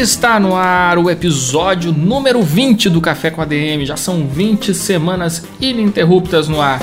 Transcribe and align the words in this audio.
Está 0.00 0.38
no 0.38 0.54
ar 0.54 0.96
o 0.96 1.10
episódio 1.10 1.90
número 1.90 2.40
20 2.40 2.88
do 2.88 3.00
Café 3.00 3.32
com 3.32 3.42
ADM. 3.42 3.84
Já 3.84 3.96
são 3.96 4.28
20 4.28 4.72
semanas 4.72 5.44
ininterruptas 5.60 6.46
no 6.46 6.60
ar. 6.60 6.80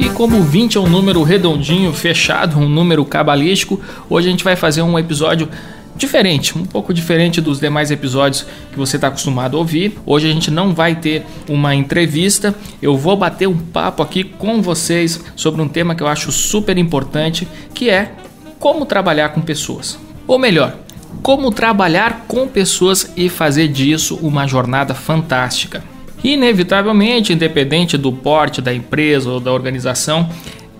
E 0.00 0.08
como 0.08 0.42
20 0.42 0.76
é 0.76 0.80
um 0.80 0.88
número 0.88 1.22
redondinho, 1.22 1.92
fechado, 1.92 2.58
um 2.58 2.68
número 2.68 3.04
cabalístico, 3.04 3.80
hoje 4.10 4.26
a 4.26 4.30
gente 4.32 4.42
vai 4.42 4.56
fazer 4.56 4.82
um 4.82 4.98
episódio 4.98 5.48
diferente, 5.96 6.56
um 6.58 6.64
pouco 6.64 6.92
diferente 6.92 7.40
dos 7.40 7.60
demais 7.60 7.90
episódios 7.90 8.46
que 8.72 8.78
você 8.78 8.96
está 8.96 9.08
acostumado 9.08 9.56
a 9.56 9.60
ouvir. 9.60 9.98
Hoje 10.04 10.28
a 10.28 10.32
gente 10.32 10.50
não 10.50 10.74
vai 10.74 10.96
ter 10.96 11.24
uma 11.48 11.74
entrevista, 11.74 12.54
eu 12.82 12.96
vou 12.96 13.16
bater 13.16 13.48
um 13.48 13.56
papo 13.56 14.02
aqui 14.02 14.24
com 14.24 14.60
vocês 14.60 15.20
sobre 15.36 15.62
um 15.62 15.68
tema 15.68 15.94
que 15.94 16.02
eu 16.02 16.08
acho 16.08 16.32
super 16.32 16.76
importante, 16.78 17.46
que 17.72 17.88
é 17.90 18.12
como 18.58 18.86
trabalhar 18.86 19.30
com 19.30 19.40
pessoas. 19.40 19.98
Ou 20.26 20.38
melhor, 20.38 20.76
como 21.22 21.50
trabalhar 21.50 22.24
com 22.26 22.48
pessoas 22.48 23.12
e 23.16 23.28
fazer 23.28 23.68
disso 23.68 24.18
uma 24.22 24.46
jornada 24.46 24.94
fantástica. 24.94 25.82
Inevitavelmente, 26.22 27.34
independente 27.34 27.98
do 27.98 28.10
porte 28.10 28.62
da 28.62 28.74
empresa 28.74 29.30
ou 29.30 29.38
da 29.38 29.52
organização, 29.52 30.28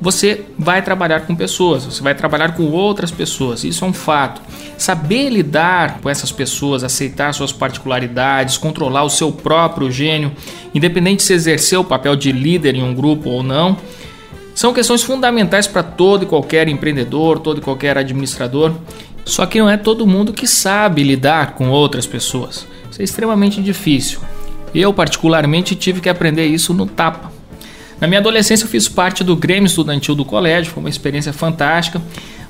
você 0.04 0.44
vai 0.58 0.82
trabalhar 0.82 1.20
com 1.20 1.34
pessoas, 1.34 1.86
você 1.86 2.02
vai 2.02 2.14
trabalhar 2.14 2.54
com 2.54 2.64
outras 2.64 3.10
pessoas, 3.10 3.64
isso 3.64 3.86
é 3.86 3.88
um 3.88 3.92
fato. 3.92 4.42
Saber 4.76 5.30
lidar 5.30 6.00
com 6.02 6.10
essas 6.10 6.30
pessoas, 6.30 6.84
aceitar 6.84 7.32
suas 7.32 7.52
particularidades, 7.52 8.58
controlar 8.58 9.04
o 9.04 9.08
seu 9.08 9.32
próprio 9.32 9.90
gênio, 9.90 10.30
independente 10.74 11.22
se 11.22 11.32
exercer 11.32 11.78
o 11.78 11.84
papel 11.84 12.14
de 12.16 12.30
líder 12.32 12.74
em 12.74 12.82
um 12.82 12.94
grupo 12.94 13.30
ou 13.30 13.42
não, 13.42 13.78
são 14.54 14.74
questões 14.74 15.02
fundamentais 15.02 15.66
para 15.66 15.82
todo 15.82 16.24
e 16.24 16.26
qualquer 16.26 16.68
empreendedor, 16.68 17.38
todo 17.38 17.58
e 17.58 17.62
qualquer 17.62 17.96
administrador. 17.96 18.74
Só 19.24 19.46
que 19.46 19.58
não 19.58 19.70
é 19.70 19.78
todo 19.78 20.06
mundo 20.06 20.34
que 20.34 20.46
sabe 20.46 21.02
lidar 21.02 21.54
com 21.54 21.70
outras 21.70 22.06
pessoas. 22.06 22.66
Isso 22.90 23.00
é 23.00 23.04
extremamente 23.04 23.62
difícil. 23.62 24.20
Eu, 24.74 24.92
particularmente, 24.92 25.74
tive 25.74 26.02
que 26.02 26.10
aprender 26.10 26.44
isso 26.44 26.74
no 26.74 26.84
tapa. 26.84 27.33
Na 28.04 28.08
minha 28.08 28.20
adolescência 28.20 28.66
eu 28.66 28.68
fiz 28.68 28.86
parte 28.86 29.24
do 29.24 29.34
Grêmio 29.34 29.66
Estudantil 29.66 30.14
do 30.14 30.26
colégio, 30.26 30.70
foi 30.70 30.82
uma 30.82 30.90
experiência 30.90 31.32
fantástica. 31.32 32.02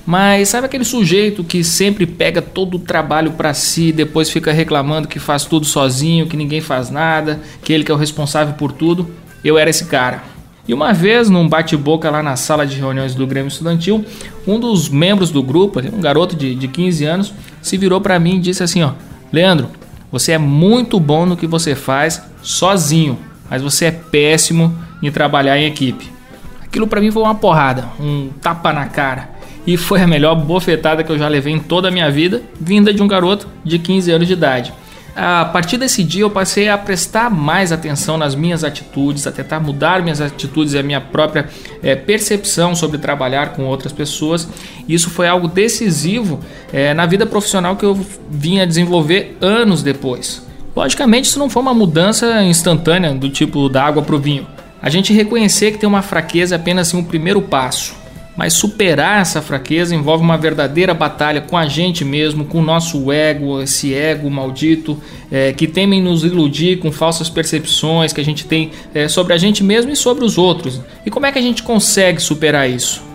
Mas 0.05 0.49
sabe 0.49 0.67
aquele 0.67 0.85
sujeito 0.85 1.45
que 1.45 1.63
sempre 1.63 2.07
pega 2.07 2.43
todo 2.43 2.75
o 2.75 2.81
trabalho 2.81 3.31
para 3.31 3.55
si, 3.55 3.93
depois 3.93 4.29
fica 4.29 4.51
reclamando 4.51 5.07
que 5.07 5.21
faz 5.21 5.45
tudo 5.45 5.65
sozinho, 5.65 6.27
que 6.27 6.37
ninguém 6.37 6.61
faz 6.61 6.91
nada, 6.91 7.41
que 7.63 7.73
ele 7.73 7.85
que 7.85 7.93
é 7.93 7.95
o 7.95 7.97
responsável 7.97 8.55
por 8.55 8.73
tudo? 8.73 9.09
Eu 9.45 9.57
era 9.57 9.71
esse 9.71 9.85
cara. 9.85 10.25
E 10.67 10.75
uma 10.75 10.93
vez, 10.93 11.31
num 11.31 11.49
bate-boca 11.49 12.11
lá 12.11 12.21
na 12.21 12.35
sala 12.35 12.67
de 12.67 12.75
reuniões 12.75 13.15
do 13.15 13.25
Grêmio 13.25 13.47
Estudantil, 13.47 14.05
um 14.49 14.59
dos 14.59 14.89
membros 14.89 15.31
do 15.31 15.41
grupo, 15.41 15.79
um 15.79 16.01
garoto 16.01 16.35
de, 16.35 16.53
de 16.57 16.67
15 16.67 17.05
anos, 17.05 17.33
se 17.63 17.79
virou 17.79 18.01
para 18.01 18.19
mim 18.19 18.39
e 18.39 18.41
disse 18.41 18.65
assim: 18.65 18.83
ó, 18.83 18.91
Leandro, 19.33 19.69
você 20.11 20.33
é 20.33 20.39
muito 20.39 20.99
bom 20.99 21.25
no 21.25 21.37
que 21.37 21.47
você 21.47 21.77
faz 21.77 22.21
sozinho, 22.43 23.17
mas 23.49 23.63
você 23.63 23.85
é 23.85 23.93
péssimo 23.93 24.77
em 25.07 25.13
trabalhar 25.13 25.59
em 25.59 25.67
equipe. 25.67 26.11
Aquilo 26.63 26.87
para 26.87 27.01
mim 27.01 27.11
foi 27.11 27.23
uma 27.23 27.35
porrada, 27.35 27.89
um 28.01 28.31
tapa 28.41 28.73
na 28.73 28.87
cara. 28.87 29.31
E 29.67 29.77
foi 29.77 30.03
a 30.03 30.07
melhor 30.07 30.35
bofetada 30.35 31.03
que 31.03 31.11
eu 31.11 31.19
já 31.19 31.29
levei 31.29 31.53
em 31.53 31.59
toda 31.59 31.89
a 31.89 31.91
minha 31.91 32.11
vida, 32.11 32.43
vinda 32.61 32.93
de 32.93 33.03
um 33.03 33.09
garoto 33.09 33.49
de 33.65 33.79
15 33.79 34.11
anos 34.11 34.27
de 34.27 34.33
idade. 34.33 34.73
A 35.17 35.45
partir 35.45 35.79
desse 35.79 36.03
dia 36.03 36.23
eu 36.23 36.31
passei 36.31 36.69
a 36.69 36.77
prestar 36.77 37.31
mais 37.31 37.71
atenção 37.71 38.19
nas 38.19 38.35
minhas 38.35 38.65
atitudes, 38.65 39.27
a 39.27 39.33
tentar 39.33 39.61
mudar 39.61 40.03
minhas 40.03 40.21
atitudes 40.21 40.75
e 40.75 40.79
a 40.79 40.83
minha 40.83 41.01
própria 41.01 41.49
é, 41.81 41.95
percepção 41.95 42.75
sobre 42.75 42.99
trabalhar 42.99 43.53
com 43.53 43.65
outras 43.65 43.93
pessoas. 43.93 44.49
Isso 44.89 45.09
foi 45.11 45.29
algo 45.29 45.47
decisivo 45.47 46.41
é, 46.73 46.93
na 46.93 47.07
vida 47.07 47.25
profissional 47.25 47.77
que 47.77 47.85
eu 47.85 47.95
vinha 48.29 48.67
desenvolver 48.67 49.39
anos 49.41 49.85
depois. 49.85 50.45
Logicamente, 50.75 51.29
isso 51.29 51.39
não 51.39 51.49
foi 51.49 51.63
uma 51.63 51.73
mudança 51.75 52.43
instantânea 52.43 53.15
do 53.15 53.31
tipo 53.31 53.69
da 53.69 53.85
água 53.85 54.03
para 54.03 54.17
o 54.17 54.19
vinho. 54.19 54.45
A 54.85 54.91
gente 54.91 55.15
reconhecer 55.15 55.73
que 55.73 55.79
tem 55.79 55.89
uma 55.89 56.03
fraqueza 56.03 56.55
é 56.55 56.59
apenas 56.59 56.89
assim, 56.89 56.99
um 56.99 57.03
primeiro 57.03 57.41
passo, 57.41 57.95
mas 58.37 58.53
superar 58.53 59.23
essa 59.23 59.41
fraqueza 59.41 59.95
envolve 59.95 60.23
uma 60.23 60.37
verdadeira 60.37 60.93
batalha 60.93 61.41
com 61.41 61.57
a 61.57 61.67
gente 61.67 62.05
mesmo, 62.05 62.45
com 62.45 62.59
o 62.59 62.63
nosso 62.63 63.11
ego, 63.11 63.63
esse 63.63 63.95
ego 63.95 64.31
maldito 64.31 65.03
é, 65.33 65.55
que 65.55 65.67
temem 65.67 66.03
nos 66.03 66.23
iludir 66.23 66.81
com 66.81 66.93
falsas 66.93 67.31
percepções 67.31 68.13
que 68.13 68.21
a 68.21 68.25
gente 68.25 68.45
tem 68.45 68.73
é, 68.93 69.09
sobre 69.09 69.33
a 69.33 69.39
gente 69.39 69.65
mesmo 69.65 69.91
e 69.91 69.97
sobre 69.97 70.23
os 70.23 70.37
outros. 70.37 70.79
E 71.07 71.11
como 71.11 71.25
é 71.25 71.33
que 71.33 71.39
a 71.39 71.43
gente 71.43 71.63
consegue 71.63 72.21
superar 72.21 72.69
isso? 72.69 73.14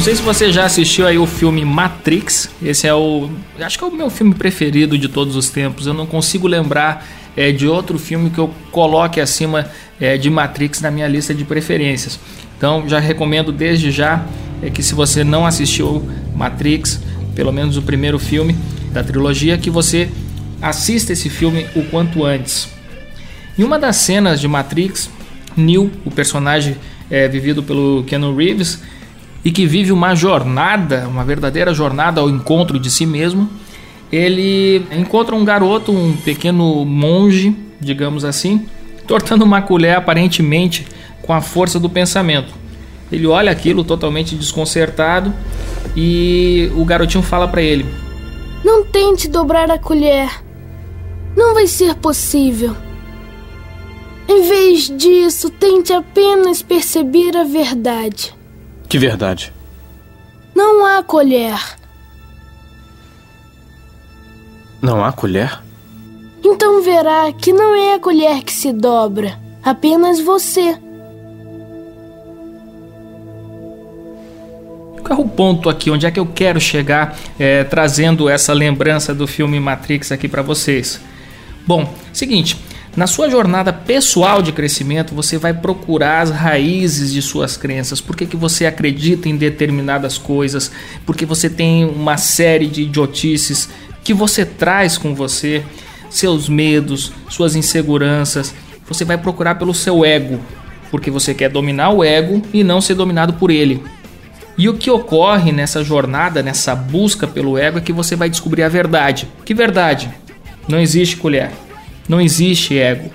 Não 0.00 0.04
sei 0.04 0.16
se 0.16 0.22
você 0.22 0.50
já 0.50 0.64
assistiu 0.64 1.06
aí 1.06 1.18
o 1.18 1.26
filme 1.26 1.62
Matrix. 1.62 2.48
Esse 2.62 2.86
é 2.86 2.94
o, 2.94 3.28
acho 3.60 3.76
que 3.76 3.84
é 3.84 3.86
o 3.86 3.90
meu 3.90 4.08
filme 4.08 4.34
preferido 4.34 4.96
de 4.96 5.10
todos 5.10 5.36
os 5.36 5.50
tempos. 5.50 5.86
Eu 5.86 5.92
não 5.92 6.06
consigo 6.06 6.48
lembrar 6.48 7.06
é, 7.36 7.52
de 7.52 7.68
outro 7.68 7.98
filme 7.98 8.30
que 8.30 8.38
eu 8.38 8.48
coloque 8.72 9.20
acima 9.20 9.70
é, 10.00 10.16
de 10.16 10.30
Matrix 10.30 10.80
na 10.80 10.90
minha 10.90 11.06
lista 11.06 11.34
de 11.34 11.44
preferências. 11.44 12.18
Então 12.56 12.88
já 12.88 12.98
recomendo 12.98 13.52
desde 13.52 13.90
já 13.90 14.24
é 14.62 14.70
que 14.70 14.82
se 14.82 14.94
você 14.94 15.22
não 15.22 15.44
assistiu 15.44 16.08
Matrix, 16.34 16.98
pelo 17.34 17.52
menos 17.52 17.76
o 17.76 17.82
primeiro 17.82 18.18
filme 18.18 18.56
da 18.94 19.04
trilogia, 19.04 19.58
que 19.58 19.68
você 19.68 20.08
assista 20.62 21.12
esse 21.12 21.28
filme 21.28 21.66
o 21.76 21.82
quanto 21.84 22.24
antes. 22.24 22.70
Em 23.58 23.62
uma 23.62 23.78
das 23.78 23.96
cenas 23.96 24.40
de 24.40 24.48
Matrix, 24.48 25.10
Neo, 25.54 25.90
o 26.06 26.10
personagem 26.10 26.74
é, 27.10 27.28
vivido 27.28 27.62
pelo 27.62 28.02
Keanu 28.04 28.34
Reeves, 28.34 28.80
e 29.44 29.50
que 29.50 29.66
vive 29.66 29.92
uma 29.92 30.14
jornada, 30.14 31.06
uma 31.08 31.24
verdadeira 31.24 31.72
jornada 31.72 32.20
ao 32.20 32.28
encontro 32.28 32.78
de 32.78 32.90
si 32.90 33.06
mesmo, 33.06 33.48
ele 34.12 34.84
encontra 34.90 35.34
um 35.34 35.44
garoto, 35.44 35.92
um 35.92 36.16
pequeno 36.16 36.84
monge, 36.84 37.56
digamos 37.80 38.24
assim, 38.24 38.66
tortando 39.06 39.44
uma 39.44 39.62
colher 39.62 39.96
aparentemente 39.96 40.86
com 41.22 41.32
a 41.32 41.40
força 41.40 41.78
do 41.78 41.88
pensamento. 41.88 42.52
Ele 43.10 43.26
olha 43.26 43.50
aquilo 43.50 43.82
totalmente 43.82 44.34
desconcertado 44.34 45.32
e 45.96 46.70
o 46.76 46.84
garotinho 46.84 47.22
fala 47.22 47.48
para 47.48 47.62
ele: 47.62 47.86
Não 48.64 48.84
tente 48.84 49.28
dobrar 49.28 49.70
a 49.70 49.78
colher. 49.78 50.28
Não 51.36 51.54
vai 51.54 51.66
ser 51.66 51.94
possível. 51.94 52.76
Em 54.28 54.48
vez 54.48 54.92
disso, 54.96 55.50
tente 55.50 55.92
apenas 55.92 56.62
perceber 56.62 57.36
a 57.36 57.44
verdade. 57.44 58.32
Que 58.90 58.98
verdade? 58.98 59.52
Não 60.52 60.84
há 60.84 61.00
colher. 61.00 61.56
Não 64.82 65.04
há 65.04 65.12
colher? 65.12 65.60
Então 66.42 66.82
verá 66.82 67.32
que 67.32 67.52
não 67.52 67.72
é 67.72 67.94
a 67.94 68.00
colher 68.00 68.42
que 68.42 68.52
se 68.52 68.72
dobra, 68.72 69.38
apenas 69.62 70.18
você. 70.18 70.76
Qual 75.06 75.20
é 75.20 75.22
o 75.22 75.28
ponto 75.28 75.70
aqui? 75.70 75.88
Onde 75.88 76.06
é 76.06 76.10
que 76.10 76.18
eu 76.18 76.26
quero 76.26 76.60
chegar 76.60 77.16
é, 77.38 77.62
trazendo 77.62 78.28
essa 78.28 78.52
lembrança 78.52 79.14
do 79.14 79.28
filme 79.28 79.60
Matrix 79.60 80.10
aqui 80.10 80.26
para 80.26 80.42
vocês? 80.42 81.00
Bom, 81.64 81.94
seguinte, 82.12 82.56
Na 82.96 83.06
sua 83.06 83.30
jornada 83.30 83.72
pessoal 83.72 84.42
de 84.42 84.50
crescimento, 84.50 85.14
você 85.14 85.38
vai 85.38 85.54
procurar 85.54 86.22
as 86.22 86.30
raízes 86.30 87.12
de 87.12 87.22
suas 87.22 87.56
crenças, 87.56 88.00
por 88.00 88.16
que, 88.16 88.26
que 88.26 88.36
você 88.36 88.66
acredita 88.66 89.28
em 89.28 89.36
determinadas 89.36 90.18
coisas, 90.18 90.72
porque 91.06 91.24
você 91.24 91.48
tem 91.48 91.84
uma 91.84 92.16
série 92.16 92.66
de 92.66 92.82
idiotices 92.82 93.68
que 94.02 94.12
você 94.12 94.44
traz 94.44 94.98
com 94.98 95.14
você, 95.14 95.62
seus 96.08 96.48
medos, 96.48 97.12
suas 97.28 97.54
inseguranças. 97.54 98.52
Você 98.88 99.04
vai 99.04 99.16
procurar 99.16 99.54
pelo 99.54 99.72
seu 99.72 100.04
ego, 100.04 100.40
porque 100.90 101.12
você 101.12 101.32
quer 101.32 101.48
dominar 101.48 101.90
o 101.90 102.02
ego 102.02 102.42
e 102.52 102.64
não 102.64 102.80
ser 102.80 102.94
dominado 102.94 103.34
por 103.34 103.52
ele. 103.52 103.84
E 104.58 104.68
o 104.68 104.74
que 104.74 104.90
ocorre 104.90 105.52
nessa 105.52 105.84
jornada, 105.84 106.42
nessa 106.42 106.74
busca 106.74 107.26
pelo 107.26 107.56
ego, 107.56 107.78
é 107.78 107.80
que 107.80 107.92
você 107.92 108.16
vai 108.16 108.28
descobrir 108.28 108.64
a 108.64 108.68
verdade. 108.68 109.28
Que 109.44 109.54
verdade? 109.54 110.10
Não 110.68 110.80
existe 110.80 111.16
colher. 111.16 111.52
Não 112.10 112.20
existe 112.20 112.76
ego. 112.76 113.08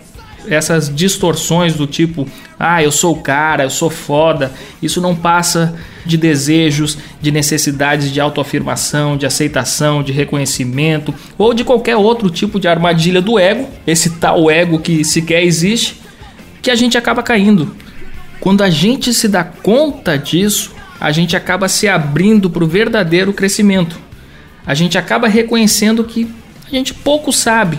Essas 0.48 0.88
distorções 0.88 1.74
do 1.74 1.86
tipo, 1.86 2.26
ah, 2.58 2.82
eu 2.82 2.94
sou 2.94 3.14
o 3.14 3.20
cara, 3.20 3.64
eu 3.64 3.70
sou 3.70 3.90
foda, 3.90 4.54
isso 4.82 5.02
não 5.02 5.14
passa 5.14 5.78
de 6.06 6.16
desejos, 6.16 6.98
de 7.20 7.30
necessidades 7.30 8.10
de 8.10 8.22
autoafirmação, 8.22 9.18
de 9.18 9.26
aceitação, 9.26 10.02
de 10.02 10.14
reconhecimento 10.14 11.14
ou 11.38 11.54
de 11.54 11.66
qualquer 11.66 11.98
outro 11.98 12.30
tipo 12.30 12.58
de 12.58 12.70
armadilha 12.70 13.22
do 13.22 13.38
ego, 13.38 13.68
esse 13.86 14.12
tal 14.12 14.50
ego 14.50 14.80
que 14.80 15.04
sequer 15.04 15.44
existe, 15.44 16.00
que 16.62 16.72
a 16.72 16.76
gente 16.76 16.98
acaba 16.98 17.22
caindo. 17.22 17.76
Quando 18.40 18.64
a 18.64 18.70
gente 18.70 19.14
se 19.14 19.28
dá 19.28 19.44
conta 19.44 20.18
disso, 20.18 20.72
a 21.02 21.12
gente 21.12 21.36
acaba 21.36 21.68
se 21.68 21.90
abrindo 21.90 22.50
para 22.50 22.64
o 22.64 22.68
verdadeiro 22.68 23.34
crescimento. 23.34 24.00
A 24.66 24.74
gente 24.74 24.98
acaba 24.98 25.28
reconhecendo 25.28 26.02
que 26.06 26.34
a 26.66 26.70
gente 26.74 26.94
pouco 26.94 27.34
sabe 27.34 27.78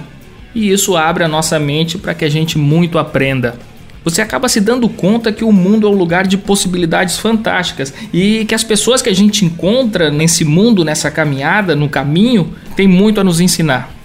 e 0.56 0.73
isso 0.73 0.97
abre 0.97 1.23
a 1.23 1.29
nossa 1.29 1.58
mente 1.58 1.99
para 1.99 2.14
que 2.14 2.25
a 2.25 2.31
gente 2.31 2.56
muito 2.56 2.99
aprenda. 2.99 3.58
Você 4.03 4.23
acaba 4.23 4.49
se 4.49 4.58
dando 4.58 4.88
conta 4.88 5.31
que 5.31 5.44
o 5.44 5.53
mundo 5.53 5.87
é 5.87 5.91
um 5.91 5.94
lugar 5.94 6.26
de 6.26 6.38
possibilidades 6.38 7.19
fantásticas 7.19 7.93
e 8.11 8.47
que 8.47 8.55
as 8.55 8.64
pessoas 8.64 9.03
que 9.03 9.11
a 9.11 9.14
gente 9.14 9.44
encontra 9.44 10.11
nesse 10.11 10.47
mundo, 10.47 10.82
nessa 10.82 11.11
caminhada, 11.11 11.76
no 11.76 11.91
caminho, 11.91 12.55
tem 12.75 12.88
muito 12.88 13.20
a 13.20 13.25
nos 13.25 13.38
ensinar. 13.38 13.95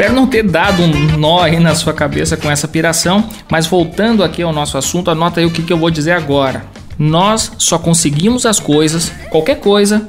Espero 0.00 0.14
não 0.14 0.26
ter 0.26 0.42
dado 0.42 0.82
um 0.82 1.18
nó 1.18 1.42
aí 1.42 1.60
na 1.60 1.74
sua 1.74 1.92
cabeça 1.92 2.34
com 2.34 2.50
essa 2.50 2.66
piração, 2.66 3.28
mas 3.50 3.66
voltando 3.66 4.24
aqui 4.24 4.40
ao 4.40 4.50
nosso 4.50 4.78
assunto, 4.78 5.10
anota 5.10 5.40
aí 5.40 5.44
o 5.44 5.50
que, 5.50 5.62
que 5.62 5.70
eu 5.70 5.76
vou 5.76 5.90
dizer 5.90 6.12
agora. 6.12 6.64
Nós 6.98 7.52
só 7.58 7.78
conseguimos 7.78 8.46
as 8.46 8.58
coisas, 8.58 9.12
qualquer 9.28 9.60
coisa, 9.60 10.08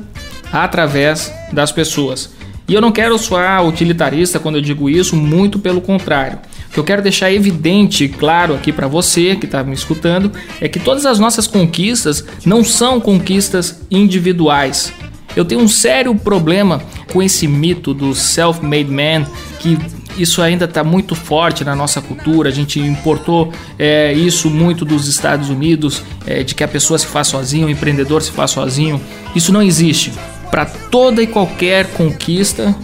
através 0.49 1.29
das 1.51 1.73
pessoas. 1.73 2.29
E 2.69 2.73
eu 2.73 2.79
não 2.79 2.89
quero 2.89 3.17
soar 3.19 3.67
utilitarista 3.67 4.39
quando 4.39 4.55
eu 4.55 4.61
digo 4.61 4.89
isso, 4.89 5.13
muito 5.13 5.59
pelo 5.59 5.81
contrário. 5.81 6.39
O 6.69 6.73
que 6.73 6.79
eu 6.79 6.85
quero 6.85 7.01
deixar 7.01 7.29
evidente, 7.29 8.07
claro, 8.07 8.53
aqui 8.53 8.71
para 8.71 8.87
você 8.87 9.35
que 9.35 9.45
está 9.45 9.61
me 9.61 9.73
escutando, 9.73 10.31
é 10.61 10.69
que 10.69 10.79
todas 10.79 11.05
as 11.05 11.19
nossas 11.19 11.47
conquistas 11.47 12.23
não 12.45 12.63
são 12.63 12.97
conquistas 12.97 13.81
individuais. 13.91 14.93
Eu 15.35 15.45
tenho 15.45 15.61
um 15.61 15.67
sério 15.67 16.13
problema 16.15 16.81
com 17.11 17.21
esse 17.21 17.47
mito 17.47 17.93
do 17.93 18.15
self-made 18.15 18.89
man, 18.89 19.25
que 19.59 19.77
isso 20.17 20.41
ainda 20.41 20.65
está 20.65 20.83
muito 20.83 21.15
forte 21.15 21.63
na 21.63 21.75
nossa 21.75 22.01
cultura. 22.01 22.49
A 22.49 22.51
gente 22.51 22.79
importou 22.79 23.53
é, 23.77 24.13
isso 24.13 24.49
muito 24.49 24.83
dos 24.83 25.07
Estados 25.07 25.49
Unidos, 25.49 26.03
é, 26.25 26.43
de 26.43 26.55
que 26.55 26.63
a 26.63 26.67
pessoa 26.67 26.97
se 26.97 27.07
faz 27.07 27.27
sozinho, 27.27 27.67
o 27.67 27.69
empreendedor 27.69 28.21
se 28.21 28.31
faz 28.31 28.51
sozinho. 28.51 29.01
Isso 29.35 29.51
não 29.51 29.61
existe. 29.61 30.11
Para 30.49 30.65
toda 30.65 31.21
e 31.21 31.27
qualquer 31.27 31.87
conquista, 31.93 32.75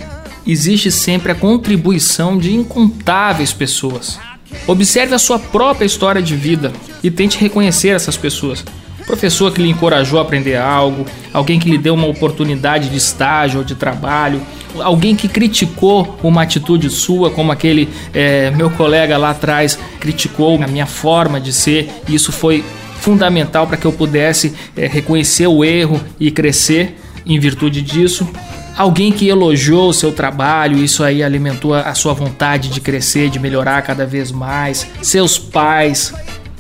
existe 0.46 0.90
sempre 0.90 1.32
a 1.32 1.36
contribuição 1.36 2.38
de 2.38 2.54
incontáveis 2.54 3.52
pessoas. 3.52 4.18
Observe 4.66 5.14
a 5.14 5.20
sua 5.20 5.38
própria 5.38 5.86
história 5.86 6.22
de 6.22 6.36
vida 6.36 6.72
e 7.04 7.12
tente 7.12 7.38
reconhecer 7.38 7.90
essas 7.90 8.16
pessoas 8.16 8.64
professor 9.08 9.54
que 9.54 9.62
lhe 9.62 9.70
encorajou 9.70 10.20
a 10.20 10.22
aprender 10.22 10.58
algo, 10.58 11.06
alguém 11.34 11.58
que 11.58 11.70
lhe 11.70 11.78
deu 11.78 11.94
uma 11.94 12.08
oportunidade 12.08 12.90
de 12.90 12.98
estágio 12.98 13.60
ou 13.60 13.64
de 13.64 13.74
trabalho, 13.74 14.42
alguém 14.82 15.16
que 15.16 15.30
criticou 15.30 16.20
uma 16.22 16.42
atitude 16.44 16.90
sua, 16.90 17.32
como 17.32 17.52
aquele 17.52 17.88
é, 18.14 18.52
meu 18.52 18.70
colega 18.70 19.18
lá 19.18 19.30
atrás 19.30 19.80
criticou 20.00 20.62
a 20.62 20.68
minha 20.68 20.86
forma 20.86 21.40
de 21.40 21.54
ser, 21.54 21.90
e 22.08 22.14
isso 22.14 22.34
foi 22.34 22.64
fundamental 23.00 23.66
para 23.66 23.78
que 23.78 23.86
eu 23.86 23.94
pudesse 23.94 24.54
é, 24.76 24.88
reconhecer 24.88 25.48
o 25.48 25.64
erro 25.64 26.02
e 26.20 26.30
crescer 26.30 27.00
em 27.26 27.40
virtude 27.40 27.82
disso. 27.82 28.30
Alguém 28.78 29.12
que 29.12 29.28
elogiou 29.28 29.90
o 29.90 29.94
seu 29.94 30.12
trabalho, 30.12 30.78
isso 30.78 31.04
aí 31.04 31.24
alimentou 31.24 31.74
a 31.74 31.96
sua 31.96 32.14
vontade 32.14 32.70
de 32.70 32.80
crescer, 32.80 33.30
de 33.30 33.40
melhorar 33.40 33.82
cada 33.82 34.06
vez 34.06 34.32
mais. 34.32 34.86
Seus 35.02 35.40
pais, 35.40 36.14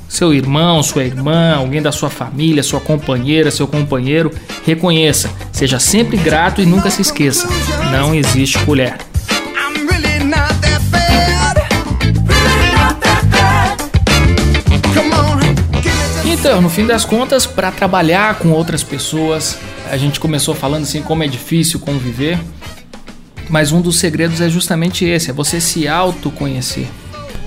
seu 0.07 0.33
irmão, 0.33 0.81
sua 0.81 1.03
irmã, 1.03 1.55
alguém 1.55 1.81
da 1.81 1.91
sua 1.91 2.09
família, 2.09 2.63
sua 2.63 2.79
companheira, 2.79 3.51
seu 3.51 3.67
companheiro, 3.67 4.31
reconheça. 4.65 5.29
Seja 5.51 5.79
sempre 5.79 6.17
grato 6.17 6.61
e 6.61 6.65
nunca 6.65 6.89
se 6.89 7.01
esqueça: 7.01 7.47
não 7.91 8.15
existe 8.15 8.57
colher. 8.59 8.95
Então, 16.25 16.61
no 16.61 16.69
fim 16.69 16.85
das 16.85 17.03
contas, 17.03 17.45
para 17.45 17.71
trabalhar 17.71 18.35
com 18.35 18.51
outras 18.51 18.81
pessoas, 18.81 19.57
a 19.89 19.97
gente 19.97 20.19
começou 20.19 20.55
falando 20.55 20.83
assim 20.83 21.01
como 21.01 21.23
é 21.23 21.27
difícil 21.27 21.79
conviver, 21.79 22.39
mas 23.49 23.71
um 23.71 23.81
dos 23.81 23.99
segredos 23.99 24.39
é 24.39 24.49
justamente 24.49 25.03
esse, 25.03 25.29
é 25.29 25.33
você 25.33 25.59
se 25.59 25.87
autoconhecer. 25.87 26.87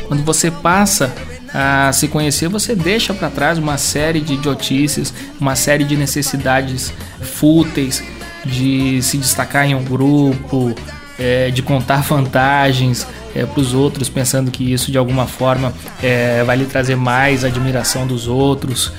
Quando 0.06 0.22
você 0.22 0.50
passa 0.50 1.14
a 1.52 1.92
se 1.92 2.08
conhecer, 2.08 2.48
você 2.48 2.74
deixa 2.74 3.12
para 3.12 3.28
trás 3.28 3.58
uma 3.58 3.76
série 3.76 4.20
de 4.20 4.34
idiotices, 4.34 5.12
uma 5.40 5.56
série 5.56 5.84
de 5.84 5.96
necessidades 5.96 6.92
fúteis 7.20 8.02
de 8.44 9.02
se 9.02 9.18
destacar 9.18 9.66
em 9.66 9.74
um 9.74 9.84
grupo, 9.84 10.74
é, 11.18 11.50
de 11.50 11.62
contar 11.62 12.02
vantagens 12.02 13.06
é, 13.34 13.44
para 13.44 13.60
os 13.60 13.74
outros, 13.74 14.08
pensando 14.08 14.50
que 14.50 14.72
isso 14.72 14.90
de 14.90 14.98
alguma 14.98 15.26
forma 15.26 15.72
é, 16.02 16.42
vai 16.44 16.56
lhe 16.56 16.64
trazer 16.64 16.96
mais 16.96 17.44
admiração 17.44 18.06
dos 18.06 18.26
outros. 18.26 18.92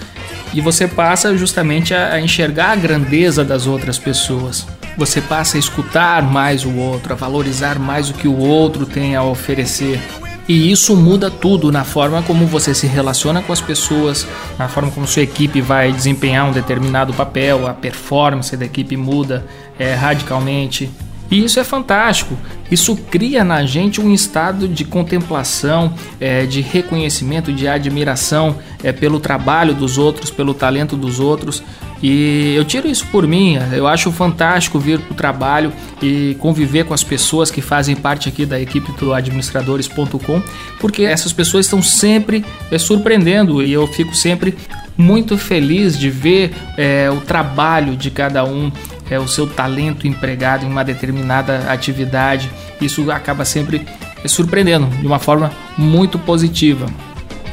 E 0.54 0.62
você 0.62 0.88
passa 0.88 1.36
justamente 1.38 1.94
a, 1.94 2.14
a 2.14 2.22
enxergar 2.22 2.72
a 2.72 2.76
grandeza 2.76 3.44
das 3.44 3.66
outras 3.66 3.98
pessoas. 3.98 4.68
Você 4.98 5.22
passa 5.22 5.58
a 5.58 5.60
escutar 5.60 6.22
mais 6.22 6.66
o 6.66 6.76
outro, 6.76 7.14
a 7.14 7.16
valorizar 7.16 7.80
mais 7.80 8.10
o 8.10 8.14
que 8.14 8.28
o 8.28 8.38
outro 8.38 8.86
tem 8.86 9.16
a 9.16 9.24
oferecer. 9.24 10.00
E 10.48 10.72
isso 10.72 10.96
muda 10.96 11.30
tudo 11.30 11.72
na 11.72 11.84
forma 11.84 12.22
como 12.24 12.46
você 12.46 12.74
se 12.74 12.88
relaciona 12.88 13.42
com 13.42 13.54
as 13.54 13.62
pessoas, 13.62 14.28
na 14.58 14.68
forma 14.68 14.92
como 14.92 15.08
sua 15.08 15.22
equipe 15.22 15.62
vai 15.62 15.92
desempenhar 15.92 16.50
um 16.50 16.52
determinado 16.52 17.14
papel, 17.14 17.68
a 17.68 17.74
performance 17.74 18.56
da 18.58 18.66
equipe 18.66 18.98
muda 18.98 19.46
é, 19.78 19.94
radicalmente. 19.94 20.90
E 21.30 21.46
isso 21.46 21.62
é 21.62 21.64
fantástico. 21.64 22.38
Isso 22.70 22.94
cria 23.10 23.42
na 23.42 23.66
gente 23.66 24.02
um 24.02 24.14
estado 24.14 24.68
de 24.68 24.84
contemplação, 24.84 25.94
é, 26.20 26.46
de 26.46 26.60
reconhecimento, 26.60 27.54
de 27.54 27.70
admiração 27.70 28.58
é, 28.84 28.92
pelo 28.92 29.18
trabalho 29.18 29.74
dos 29.74 29.98
outros, 29.98 30.30
pelo 30.30 30.54
talento 30.54 30.98
dos 30.98 31.22
outros. 31.22 31.64
E 32.02 32.56
eu 32.56 32.66
tiro 32.66 32.88
isso 32.88 33.06
por 33.08 33.28
mim, 33.28 33.58
eu 33.74 33.88
acho 33.88 34.12
fantástico 34.12 34.80
vir 34.80 35.00
para 35.00 35.14
o 35.14 35.16
trabalho 35.16 35.72
e 36.02 36.36
conviver 36.40 36.86
com 36.86 36.94
as 36.94 37.04
pessoas 37.04 37.52
que 37.52 37.62
fazem 37.62 37.96
parte 37.96 38.28
aqui 38.28 38.46
da 38.46 38.60
equipe 38.60 38.92
do 38.94 39.14
administradores.com, 39.14 40.42
porque 40.80 41.04
essas 41.04 41.32
pessoas 41.32 41.68
estão 41.68 41.82
sempre 41.82 42.44
é, 42.72 42.78
surpreendendo 42.80 43.62
e 43.62 43.72
eu 43.72 43.86
fico 43.86 44.16
sempre 44.16 44.58
muito 44.98 45.38
feliz 45.38 45.98
de 45.98 46.10
ver 46.10 46.54
é, 46.78 47.10
o 47.12 47.22
trabalho 47.22 47.96
de 47.96 48.10
cada 48.10 48.44
um, 48.44 48.72
é, 49.10 49.20
o 49.20 49.28
seu 49.28 49.46
talento 49.46 50.08
empregado 50.08 50.66
em 50.66 50.70
uma 50.70 50.84
determinada 50.84 51.72
atividade. 51.72 52.50
Isso 52.80 53.12
acaba 53.12 53.46
sempre 53.46 53.86
surpreendendo 54.26 54.88
de 54.88 55.06
uma 55.06 55.20
forma 55.20 55.52
muito 55.78 56.18
positiva. 56.18 56.88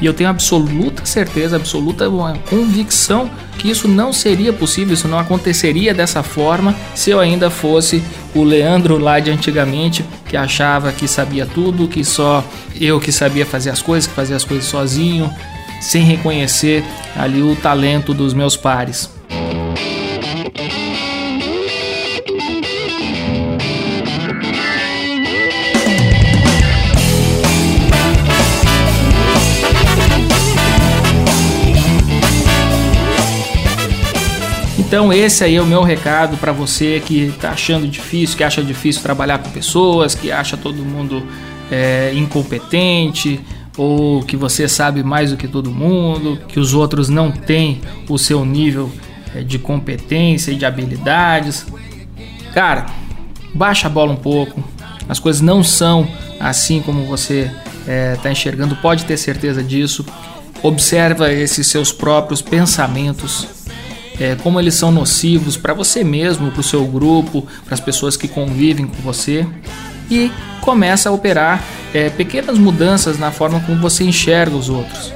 E 0.01 0.05
eu 0.05 0.13
tenho 0.13 0.29
absoluta 0.29 1.05
certeza, 1.05 1.55
absoluta 1.55 2.05
convicção 2.49 3.29
que 3.57 3.69
isso 3.69 3.87
não 3.87 4.13
seria 4.13 4.53
possível, 4.53 4.93
isso 4.93 5.07
não 5.07 5.19
aconteceria 5.19 5.93
dessa 5.93 6.23
forma 6.23 6.73
se 6.95 7.09
eu 7.09 7.19
ainda 7.19 7.49
fosse 7.49 8.01
o 8.33 8.43
Leandro 8.43 8.97
lá 8.97 9.19
de 9.19 9.29
antigamente, 9.29 10.05
que 10.27 10.37
achava 10.37 10.93
que 10.93 11.07
sabia 11.07 11.45
tudo, 11.45 11.87
que 11.87 12.03
só 12.03 12.43
eu 12.79 12.99
que 12.99 13.11
sabia 13.11 13.45
fazer 13.45 13.69
as 13.69 13.81
coisas, 13.81 14.07
que 14.07 14.15
fazia 14.15 14.37
as 14.37 14.45
coisas 14.45 14.65
sozinho, 14.65 15.29
sem 15.81 16.03
reconhecer 16.03 16.83
ali 17.15 17.41
o 17.41 17.55
talento 17.55 18.13
dos 18.13 18.33
meus 18.33 18.55
pares. 18.55 19.18
Então 34.89 35.13
esse 35.13 35.43
aí 35.43 35.55
é 35.55 35.61
o 35.61 35.67
meu 35.67 35.83
recado 35.83 36.35
para 36.37 36.51
você 36.51 36.99
que 36.99 37.31
tá 37.39 37.51
achando 37.51 37.87
difícil, 37.87 38.35
que 38.35 38.43
acha 38.43 38.63
difícil 38.63 39.03
trabalhar 39.03 39.37
com 39.37 39.47
pessoas, 39.51 40.15
que 40.15 40.31
acha 40.31 40.57
todo 40.57 40.83
mundo 40.83 41.21
é, 41.71 42.11
incompetente 42.15 43.39
ou 43.77 44.23
que 44.23 44.35
você 44.35 44.67
sabe 44.67 45.03
mais 45.03 45.29
do 45.29 45.37
que 45.37 45.47
todo 45.47 45.69
mundo, 45.69 46.39
que 46.47 46.59
os 46.59 46.73
outros 46.73 47.07
não 47.07 47.31
têm 47.31 47.81
o 48.09 48.17
seu 48.17 48.43
nível 48.43 48.91
é, 49.35 49.43
de 49.43 49.59
competência 49.59 50.51
e 50.51 50.55
de 50.55 50.65
habilidades. 50.65 51.67
Cara, 52.51 52.87
baixa 53.53 53.85
a 53.85 53.91
bola 53.91 54.11
um 54.11 54.15
pouco. 54.15 54.63
As 55.07 55.19
coisas 55.19 55.39
não 55.39 55.63
são 55.63 56.09
assim 56.39 56.81
como 56.81 57.05
você 57.05 57.51
está 57.81 57.91
é, 57.91 58.15
tá 58.15 58.31
enxergando, 58.31 58.75
pode 58.77 59.05
ter 59.05 59.17
certeza 59.17 59.63
disso. 59.63 60.03
Observa 60.63 61.31
esses 61.31 61.67
seus 61.67 61.91
próprios 61.91 62.41
pensamentos, 62.41 63.58
é, 64.19 64.35
como 64.35 64.59
eles 64.59 64.75
são 64.75 64.91
nocivos 64.91 65.55
para 65.55 65.73
você 65.73 66.03
mesmo, 66.03 66.51
para 66.51 66.59
o 66.59 66.63
seu 66.63 66.85
grupo, 66.85 67.47
para 67.65 67.73
as 67.73 67.79
pessoas 67.79 68.17
que 68.17 68.27
convivem 68.27 68.85
com 68.85 69.01
você 69.01 69.47
e 70.11 70.31
começa 70.61 71.09
a 71.09 71.11
operar 71.11 71.63
é, 71.93 72.09
pequenas 72.09 72.57
mudanças 72.57 73.17
na 73.17 73.31
forma 73.31 73.59
como 73.61 73.79
você 73.79 74.03
enxerga 74.03 74.55
os 74.55 74.69
outros. 74.69 75.13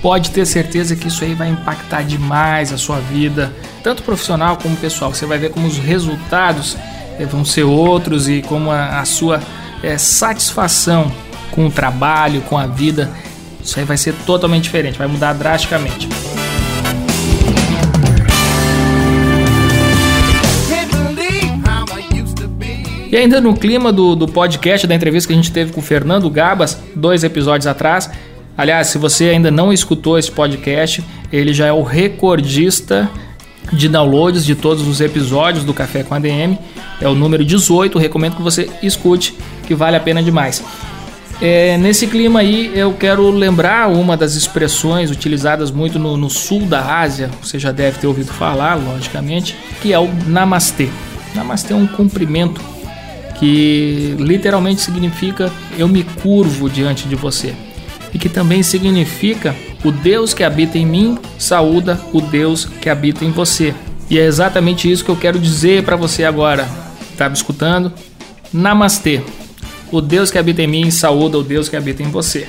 Pode 0.00 0.30
ter 0.30 0.46
certeza 0.46 0.94
que 0.94 1.08
isso 1.08 1.24
aí 1.24 1.34
vai 1.34 1.48
impactar 1.48 2.02
demais 2.02 2.72
a 2.72 2.78
sua 2.78 2.98
vida, 2.98 3.52
tanto 3.82 4.02
profissional 4.02 4.56
como 4.56 4.76
pessoal. 4.76 5.12
Você 5.12 5.26
vai 5.26 5.38
ver 5.38 5.50
como 5.50 5.66
os 5.66 5.78
resultados 5.78 6.76
é, 7.18 7.24
vão 7.24 7.44
ser 7.44 7.64
outros 7.64 8.28
e 8.28 8.42
como 8.42 8.70
a, 8.70 9.00
a 9.00 9.04
sua 9.04 9.40
é, 9.82 9.98
satisfação 9.98 11.10
com 11.50 11.66
o 11.66 11.70
trabalho, 11.70 12.42
com 12.42 12.56
a 12.56 12.66
vida, 12.66 13.10
isso 13.62 13.78
aí 13.78 13.84
vai 13.84 13.96
ser 13.96 14.14
totalmente 14.26 14.64
diferente, 14.64 14.98
vai 14.98 15.08
mudar 15.08 15.32
drasticamente. 15.32 16.08
E 23.16 23.18
ainda 23.18 23.40
no 23.40 23.56
clima 23.56 23.90
do, 23.90 24.14
do 24.14 24.28
podcast, 24.28 24.86
da 24.86 24.94
entrevista 24.94 25.28
que 25.28 25.32
a 25.32 25.36
gente 25.36 25.50
teve 25.50 25.72
com 25.72 25.80
o 25.80 25.82
Fernando 25.82 26.28
Gabas, 26.28 26.78
dois 26.94 27.24
episódios 27.24 27.66
atrás. 27.66 28.10
Aliás, 28.58 28.88
se 28.88 28.98
você 28.98 29.30
ainda 29.30 29.50
não 29.50 29.72
escutou 29.72 30.18
esse 30.18 30.30
podcast, 30.30 31.02
ele 31.32 31.54
já 31.54 31.64
é 31.64 31.72
o 31.72 31.82
recordista 31.82 33.08
de 33.72 33.88
downloads 33.88 34.44
de 34.44 34.54
todos 34.54 34.86
os 34.86 35.00
episódios 35.00 35.64
do 35.64 35.72
Café 35.72 36.02
com 36.02 36.14
ADM. 36.14 36.58
É 37.00 37.08
o 37.08 37.14
número 37.14 37.42
18. 37.42 37.98
Recomendo 37.98 38.36
que 38.36 38.42
você 38.42 38.68
escute, 38.82 39.34
que 39.66 39.74
vale 39.74 39.96
a 39.96 40.00
pena 40.00 40.22
demais. 40.22 40.62
É, 41.40 41.78
nesse 41.78 42.06
clima 42.08 42.40
aí, 42.40 42.70
eu 42.74 42.92
quero 42.92 43.30
lembrar 43.30 43.88
uma 43.88 44.14
das 44.14 44.34
expressões 44.34 45.10
utilizadas 45.10 45.70
muito 45.70 45.98
no, 45.98 46.18
no, 46.18 46.28
sul 46.28 46.66
da 46.66 46.98
Ásia, 46.98 47.30
você 47.42 47.58
já 47.58 47.72
deve 47.72 47.98
ter 47.98 48.06
ouvido 48.06 48.30
falar, 48.30 48.74
logicamente, 48.74 49.56
que 49.80 49.90
é 49.90 49.98
o 49.98 50.06
Namastê. 50.26 50.90
Namastê 51.34 51.72
é 51.72 51.76
um 51.76 51.86
cumprimento 51.86 52.75
que 53.38 54.16
literalmente 54.18 54.80
significa 54.80 55.52
eu 55.78 55.88
me 55.88 56.02
curvo 56.02 56.68
diante 56.68 57.08
de 57.08 57.14
você, 57.14 57.54
e 58.12 58.18
que 58.18 58.28
também 58.28 58.62
significa 58.62 59.54
o 59.84 59.92
Deus 59.92 60.32
que 60.34 60.42
habita 60.42 60.78
em 60.78 60.86
mim 60.86 61.18
saúda 61.38 62.00
o 62.12 62.20
Deus 62.20 62.64
que 62.64 62.88
habita 62.88 63.24
em 63.24 63.30
você. 63.30 63.74
E 64.08 64.18
é 64.18 64.24
exatamente 64.24 64.90
isso 64.90 65.04
que 65.04 65.10
eu 65.10 65.16
quero 65.16 65.38
dizer 65.38 65.82
para 65.82 65.96
você 65.96 66.24
agora. 66.24 66.68
Tá 67.16 67.28
me 67.28 67.34
escutando? 67.34 67.92
Namastê. 68.52 69.20
O 69.90 70.00
Deus 70.00 70.30
que 70.30 70.38
habita 70.38 70.62
em 70.62 70.66
mim 70.66 70.90
saúda 70.90 71.38
o 71.38 71.42
Deus 71.42 71.68
que 71.68 71.76
habita 71.76 72.02
em 72.02 72.10
você. 72.10 72.48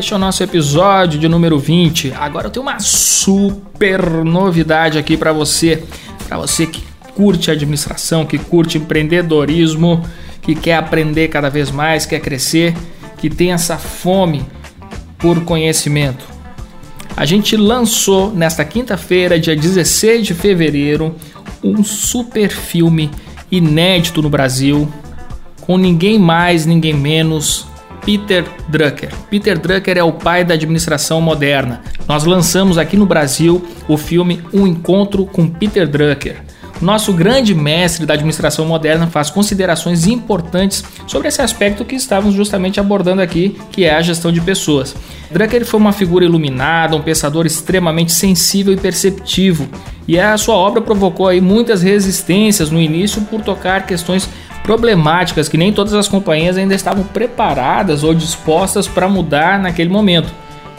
Este 0.00 0.14
é 0.14 0.16
o 0.16 0.18
nosso 0.18 0.42
episódio 0.42 1.20
de 1.20 1.28
número 1.28 1.58
20. 1.58 2.14
Agora 2.14 2.46
eu 2.46 2.50
tenho 2.50 2.64
uma 2.64 2.80
super 2.80 4.24
novidade 4.24 4.96
aqui 4.96 5.14
para 5.14 5.30
você, 5.30 5.84
para 6.26 6.38
você 6.38 6.66
que 6.66 6.82
curte 7.14 7.50
administração, 7.50 8.24
que 8.24 8.38
curte 8.38 8.78
empreendedorismo, 8.78 10.02
que 10.40 10.54
quer 10.54 10.76
aprender 10.76 11.28
cada 11.28 11.50
vez 11.50 11.70
mais, 11.70 12.06
quer 12.06 12.18
crescer, 12.20 12.74
que 13.18 13.28
tem 13.28 13.52
essa 13.52 13.76
fome 13.76 14.42
por 15.18 15.44
conhecimento. 15.44 16.24
A 17.14 17.26
gente 17.26 17.54
lançou 17.54 18.32
nesta 18.32 18.64
quinta-feira, 18.64 19.38
dia 19.38 19.54
16 19.54 20.26
de 20.26 20.32
fevereiro, 20.32 21.14
um 21.62 21.84
super 21.84 22.48
filme 22.48 23.10
inédito 23.52 24.22
no 24.22 24.30
Brasil, 24.30 24.90
com 25.60 25.76
ninguém 25.76 26.18
mais, 26.18 26.64
ninguém 26.64 26.94
menos 26.94 27.66
Peter 28.10 28.44
Drucker. 28.66 29.10
Peter 29.30 29.56
Drucker 29.56 29.96
é 29.96 30.02
o 30.02 30.12
pai 30.12 30.44
da 30.44 30.54
administração 30.54 31.20
moderna. 31.20 31.80
Nós 32.08 32.24
lançamos 32.24 32.76
aqui 32.76 32.96
no 32.96 33.06
Brasil 33.06 33.64
o 33.86 33.96
filme 33.96 34.42
Um 34.52 34.66
Encontro 34.66 35.24
com 35.24 35.48
Peter 35.48 35.86
Drucker. 35.86 36.42
Nosso 36.80 37.12
grande 37.12 37.54
mestre 37.54 38.04
da 38.04 38.14
administração 38.14 38.66
moderna 38.66 39.06
faz 39.06 39.30
considerações 39.30 40.08
importantes 40.08 40.82
sobre 41.06 41.28
esse 41.28 41.40
aspecto 41.40 41.84
que 41.84 41.94
estávamos 41.94 42.34
justamente 42.34 42.80
abordando 42.80 43.22
aqui, 43.22 43.56
que 43.70 43.84
é 43.84 43.94
a 43.94 44.02
gestão 44.02 44.32
de 44.32 44.40
pessoas. 44.40 44.96
Drucker 45.30 45.64
foi 45.64 45.78
uma 45.78 45.92
figura 45.92 46.24
iluminada, 46.24 46.96
um 46.96 47.02
pensador 47.02 47.46
extremamente 47.46 48.10
sensível 48.10 48.72
e 48.72 48.76
perceptivo, 48.76 49.68
e 50.08 50.18
a 50.18 50.36
sua 50.36 50.56
obra 50.56 50.82
provocou 50.82 51.28
aí 51.28 51.40
muitas 51.40 51.80
resistências 51.80 52.72
no 52.72 52.80
início 52.80 53.22
por 53.22 53.40
tocar 53.42 53.86
questões 53.86 54.28
problemáticas 54.62 55.48
que 55.48 55.56
nem 55.56 55.72
todas 55.72 55.94
as 55.94 56.08
companhias 56.08 56.56
ainda 56.56 56.74
estavam 56.74 57.04
preparadas 57.04 58.04
ou 58.04 58.14
dispostas 58.14 58.86
para 58.86 59.08
mudar 59.08 59.58
naquele 59.58 59.90
momento. 59.90 60.32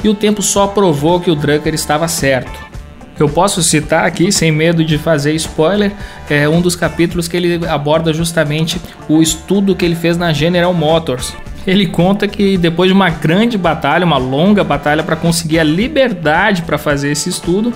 E 0.04 0.10
o 0.10 0.16
tempo 0.16 0.42
só 0.42 0.68
provou 0.68 1.20
que 1.20 1.30
o 1.30 1.36
Drucker 1.36 1.74
estava 1.74 2.08
certo. 2.08 2.72
Eu 3.20 3.30
posso 3.30 3.62
citar 3.62 4.06
aqui, 4.06 4.32
sem 4.32 4.52
medo 4.52 4.84
de 4.84 4.98
fazer 4.98 5.36
spoiler, 5.36 5.92
é 6.28 6.50
um 6.50 6.60
dos 6.60 6.76
capítulos 6.76 7.28
que 7.28 7.38
ele 7.38 7.68
aborda 7.68 8.12
justamente 8.12 8.82
o 9.08 9.22
estudo 9.22 9.76
que 9.76 9.86
ele 9.86 9.96
fez 9.96 10.18
na 10.18 10.34
General 10.34 10.74
Motors. 10.74 11.36
Ele 11.68 11.86
conta 11.86 12.28
que 12.28 12.58
depois 12.58 12.88
de 12.88 12.94
uma 12.94 13.12
grande 13.12 13.60
batalha, 13.60 14.06
uma 14.06 14.18
longa 14.18 14.64
batalha 14.64 15.04
para 15.04 15.16
conseguir 15.16 15.60
a 15.60 15.64
liberdade 15.64 16.64
para 16.64 16.80
fazer 16.80 17.12
esse 17.12 17.30
estudo, 17.30 17.72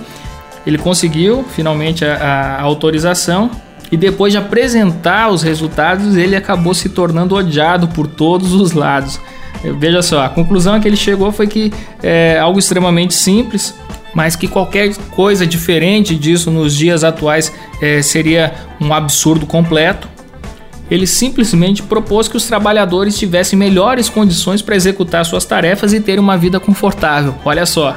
ele 0.66 0.78
conseguiu 0.78 1.44
finalmente 1.44 2.04
a, 2.04 2.16
a 2.58 2.62
autorização 2.62 3.48
e 3.90 3.96
depois 3.96 4.32
de 4.32 4.38
apresentar 4.38 5.30
os 5.30 5.42
resultados, 5.42 6.16
ele 6.16 6.34
acabou 6.34 6.74
se 6.74 6.88
tornando 6.88 7.34
odiado 7.34 7.88
por 7.88 8.06
todos 8.06 8.52
os 8.52 8.72
lados. 8.72 9.20
Veja 9.78 10.02
só, 10.02 10.24
a 10.24 10.28
conclusão 10.28 10.78
que 10.80 10.86
ele 10.86 10.96
chegou 10.96 11.32
foi 11.32 11.46
que 11.46 11.72
é 12.02 12.38
algo 12.38 12.58
extremamente 12.58 13.14
simples, 13.14 13.74
mas 14.14 14.36
que 14.36 14.48
qualquer 14.48 14.94
coisa 15.10 15.46
diferente 15.46 16.14
disso 16.14 16.50
nos 16.50 16.74
dias 16.74 17.04
atuais 17.04 17.52
é, 17.80 18.00
seria 18.02 18.54
um 18.80 18.92
absurdo 18.92 19.46
completo. 19.46 20.08
Ele 20.90 21.06
simplesmente 21.06 21.82
propôs 21.82 22.28
que 22.28 22.36
os 22.36 22.46
trabalhadores 22.46 23.18
tivessem 23.18 23.58
melhores 23.58 24.08
condições 24.08 24.62
para 24.62 24.76
executar 24.76 25.24
suas 25.24 25.44
tarefas 25.44 25.92
e 25.92 26.00
terem 26.00 26.20
uma 26.20 26.36
vida 26.36 26.60
confortável. 26.60 27.34
Olha 27.44 27.66
só, 27.66 27.96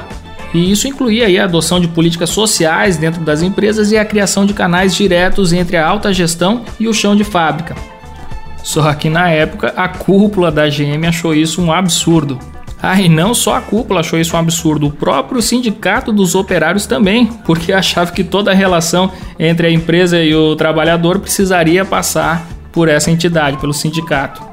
e 0.52 0.70
isso 0.70 0.88
incluía 0.88 1.26
aí 1.26 1.38
a 1.38 1.44
adoção 1.44 1.78
de 1.78 1.88
políticas 1.88 2.30
sociais 2.30 2.96
dentro 2.96 3.22
das 3.22 3.42
empresas 3.42 3.92
e 3.92 3.96
a 3.96 4.04
criação 4.04 4.44
de 4.44 4.52
canais 4.52 4.94
diretos 4.94 5.52
entre 5.52 5.76
a 5.76 5.86
alta 5.86 6.12
gestão 6.12 6.64
e 6.78 6.88
o 6.88 6.94
chão 6.94 7.14
de 7.14 7.24
fábrica. 7.24 7.74
Só 8.62 8.92
que 8.94 9.08
na 9.08 9.30
época 9.30 9.72
a 9.76 9.88
cúpula 9.88 10.50
da 10.50 10.68
GM 10.68 11.06
achou 11.06 11.34
isso 11.34 11.62
um 11.62 11.72
absurdo. 11.72 12.38
Ah, 12.82 13.00
e 13.00 13.08
não 13.08 13.34
só 13.34 13.56
a 13.56 13.60
cúpula 13.60 14.00
achou 14.00 14.18
isso 14.18 14.34
um 14.34 14.38
absurdo, 14.38 14.86
o 14.86 14.90
próprio 14.90 15.42
sindicato 15.42 16.10
dos 16.10 16.34
operários 16.34 16.86
também, 16.86 17.26
porque 17.44 17.72
achava 17.74 18.10
que 18.10 18.24
toda 18.24 18.50
a 18.50 18.54
relação 18.54 19.12
entre 19.38 19.66
a 19.66 19.70
empresa 19.70 20.22
e 20.22 20.34
o 20.34 20.56
trabalhador 20.56 21.18
precisaria 21.18 21.84
passar 21.84 22.46
por 22.72 22.88
essa 22.88 23.10
entidade, 23.10 23.58
pelo 23.58 23.74
sindicato. 23.74 24.50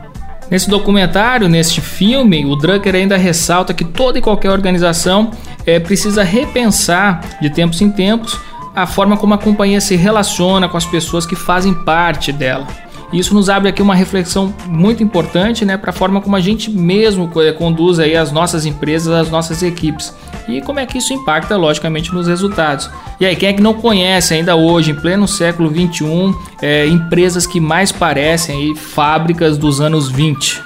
Nesse 0.49 0.69
documentário, 0.69 1.49
neste 1.49 1.81
filme, 1.81 2.45
o 2.45 2.55
Drucker 2.55 2.95
ainda 2.95 3.17
ressalta 3.17 3.73
que 3.73 3.83
toda 3.83 4.17
e 4.17 4.21
qualquer 4.21 4.49
organização 4.49 5.31
é, 5.67 5.79
precisa 5.79 6.24
repensar 6.24 7.21
de 7.41 7.50
tempos 7.50 7.81
em 7.81 7.91
tempos 7.91 8.39
a 8.74 8.88
forma 8.88 9.17
como 9.17 9.33
a 9.33 9.38
companhia 9.38 9.81
se 9.81 9.95
relaciona 9.95 10.69
com 10.69 10.77
as 10.77 10.86
pessoas 10.86 11.25
que 11.25 11.36
fazem 11.36 11.74
parte 11.74 12.31
dela. 12.31 12.65
Isso 13.12 13.33
nos 13.33 13.50
abre 13.50 13.69
aqui 13.69 13.81
uma 13.81 13.95
reflexão 13.95 14.53
muito 14.65 15.01
importante 15.01 15.65
né, 15.65 15.77
para 15.77 15.91
a 15.91 15.93
forma 15.93 16.21
como 16.21 16.36
a 16.36 16.41
gente 16.41 16.69
mesmo 16.69 17.29
conduz 17.57 18.00
aí 18.00 18.15
as 18.15 18.31
nossas 18.31 18.65
empresas, 18.65 19.13
as 19.13 19.29
nossas 19.29 19.63
equipes. 19.63 20.13
E 20.47 20.62
como 20.62 20.79
é 20.79 20.86
que 20.86 20.97
isso 20.97 21.13
impacta, 21.13 21.55
logicamente, 21.55 22.13
nos 22.13 22.27
resultados. 22.27 22.89
E 23.19 23.25
aí, 23.25 23.36
quem 23.36 23.50
é 23.50 23.53
que 23.53 23.62
não 23.62 23.74
conhece 23.74 24.33
ainda 24.33 24.55
hoje, 24.55 24.91
em 24.91 24.95
pleno 24.95 25.27
século 25.27 25.69
21, 25.69 26.36
é, 26.62 26.86
empresas 26.86 27.47
que 27.47 27.59
mais 27.59 27.91
parecem 27.91 28.57
aí, 28.57 28.75
fábricas 28.75 29.57
dos 29.57 29.81
anos 29.81 30.09
20? 30.09 30.62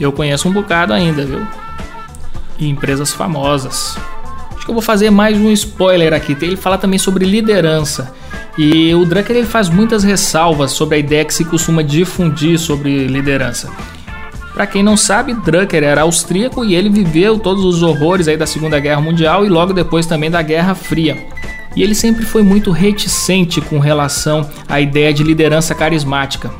Eu 0.00 0.12
conheço 0.12 0.48
um 0.48 0.52
bocado 0.52 0.92
ainda, 0.92 1.24
viu? 1.24 1.46
E 2.58 2.68
empresas 2.68 3.12
famosas. 3.12 3.96
Acho 4.54 4.64
que 4.64 4.70
eu 4.70 4.74
vou 4.74 4.82
fazer 4.82 5.10
mais 5.10 5.36
um 5.36 5.50
spoiler 5.50 6.12
aqui. 6.12 6.36
Ele 6.40 6.56
fala 6.56 6.78
também 6.78 6.98
sobre 6.98 7.24
liderança. 7.24 8.14
E 8.56 8.94
o 8.94 9.04
Drucker 9.04 9.36
ele 9.36 9.46
faz 9.46 9.68
muitas 9.68 10.04
ressalvas 10.04 10.70
sobre 10.70 10.96
a 10.96 10.98
ideia 10.98 11.24
que 11.24 11.34
se 11.34 11.44
costuma 11.44 11.82
difundir 11.82 12.58
sobre 12.58 13.06
liderança. 13.06 13.70
Para 14.54 14.66
quem 14.68 14.84
não 14.84 14.96
sabe, 14.96 15.34
Drucker 15.34 15.82
era 15.82 16.02
austríaco 16.02 16.64
e 16.64 16.76
ele 16.76 16.88
viveu 16.88 17.38
todos 17.38 17.64
os 17.64 17.82
horrores 17.82 18.28
aí 18.28 18.36
da 18.36 18.46
Segunda 18.46 18.78
Guerra 18.78 19.00
Mundial 19.00 19.44
e 19.44 19.48
logo 19.48 19.72
depois 19.72 20.06
também 20.06 20.30
da 20.30 20.40
Guerra 20.40 20.76
Fria. 20.76 21.26
E 21.74 21.82
ele 21.82 21.94
sempre 21.94 22.24
foi 22.24 22.44
muito 22.44 22.70
reticente 22.70 23.60
com 23.60 23.80
relação 23.80 24.48
à 24.68 24.80
ideia 24.80 25.12
de 25.12 25.24
liderança 25.24 25.74
carismática. 25.74 26.52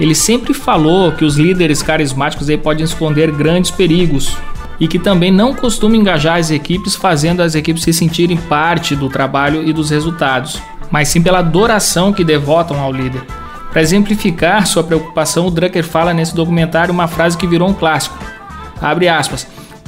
Ele 0.00 0.14
sempre 0.14 0.54
falou 0.54 1.12
que 1.12 1.24
os 1.24 1.36
líderes 1.36 1.82
carismáticos 1.82 2.48
aí 2.48 2.56
podem 2.56 2.84
esconder 2.84 3.30
grandes 3.30 3.70
perigos 3.70 4.34
e 4.80 4.86
que 4.86 4.98
também 4.98 5.32
não 5.32 5.54
costuma 5.54 5.96
engajar 5.96 6.38
as 6.38 6.50
equipes 6.50 6.94
fazendo 6.94 7.42
as 7.42 7.54
equipes 7.54 7.82
se 7.82 7.92
sentirem 7.92 8.36
parte 8.36 8.94
do 8.94 9.08
trabalho 9.08 9.66
e 9.66 9.72
dos 9.72 9.90
resultados, 9.90 10.60
mas 10.90 11.08
sim 11.08 11.22
pela 11.22 11.40
adoração 11.40 12.12
que 12.12 12.24
devotam 12.24 12.80
ao 12.80 12.92
líder. 12.92 13.22
Para 13.70 13.82
exemplificar 13.82 14.66
sua 14.66 14.82
preocupação, 14.82 15.46
o 15.46 15.50
Drucker 15.50 15.84
fala 15.84 16.14
nesse 16.14 16.34
documentário 16.34 16.92
uma 16.92 17.06
frase 17.06 17.36
que 17.36 17.46
virou 17.46 17.68
um 17.68 17.74
clássico. 17.74 18.18
Abre 18.80 19.08
aspas. 19.08 19.46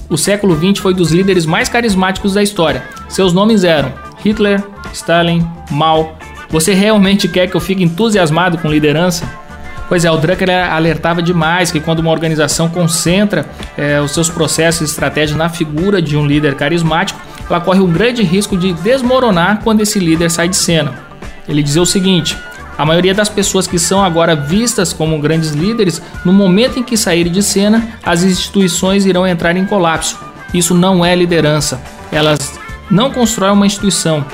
O 0.08 0.18
século 0.18 0.56
XX 0.56 0.80
foi 0.80 0.92
dos 0.92 1.12
líderes 1.12 1.46
mais 1.46 1.68
carismáticos 1.68 2.34
da 2.34 2.42
história. 2.42 2.84
Seus 3.08 3.32
nomes 3.32 3.64
eram 3.64 3.92
Hitler, 4.24 4.62
Stalin, 4.92 5.46
Mao. 5.70 6.14
Você 6.50 6.74
realmente 6.74 7.28
quer 7.28 7.48
que 7.48 7.56
eu 7.56 7.60
fique 7.60 7.82
entusiasmado 7.82 8.58
com 8.58 8.68
liderança? 8.68 9.39
Pois 9.90 10.04
é, 10.04 10.10
o 10.10 10.16
Drucker 10.16 10.48
alertava 10.70 11.20
demais 11.20 11.72
que 11.72 11.80
quando 11.80 11.98
uma 11.98 12.12
organização 12.12 12.68
concentra 12.68 13.44
é, 13.76 14.00
os 14.00 14.12
seus 14.12 14.30
processos 14.30 14.82
e 14.82 14.84
estratégias 14.84 15.36
na 15.36 15.48
figura 15.48 16.00
de 16.00 16.16
um 16.16 16.24
líder 16.24 16.54
carismático, 16.54 17.20
ela 17.48 17.60
corre 17.60 17.80
um 17.80 17.90
grande 17.90 18.22
risco 18.22 18.56
de 18.56 18.72
desmoronar 18.72 19.62
quando 19.64 19.80
esse 19.80 19.98
líder 19.98 20.30
sai 20.30 20.48
de 20.48 20.54
cena. 20.54 20.94
Ele 21.48 21.60
dizia 21.60 21.82
o 21.82 21.86
seguinte: 21.86 22.38
a 22.78 22.86
maioria 22.86 23.12
das 23.12 23.28
pessoas 23.28 23.66
que 23.66 23.80
são 23.80 24.00
agora 24.00 24.36
vistas 24.36 24.92
como 24.92 25.18
grandes 25.18 25.50
líderes, 25.50 26.00
no 26.24 26.32
momento 26.32 26.78
em 26.78 26.84
que 26.84 26.96
saírem 26.96 27.32
de 27.32 27.42
cena, 27.42 27.88
as 28.04 28.22
instituições 28.22 29.04
irão 29.06 29.26
entrar 29.26 29.56
em 29.56 29.66
colapso. 29.66 30.16
Isso 30.54 30.72
não 30.72 31.04
é 31.04 31.16
liderança. 31.16 31.82
Elas 32.12 32.60
não 32.88 33.10
constroem 33.10 33.54
uma 33.54 33.66
instituição, 33.66 34.24